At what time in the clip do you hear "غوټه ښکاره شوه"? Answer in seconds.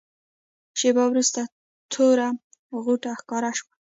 2.83-3.73